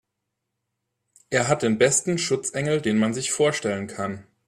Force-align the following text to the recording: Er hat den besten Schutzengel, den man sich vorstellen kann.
Er 1.29 1.47
hat 1.47 1.61
den 1.61 1.77
besten 1.77 2.17
Schutzengel, 2.17 2.81
den 2.81 2.97
man 2.97 3.13
sich 3.13 3.31
vorstellen 3.31 3.85
kann. 3.85 4.25